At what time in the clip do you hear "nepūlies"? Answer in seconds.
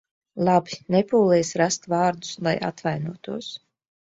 0.95-1.51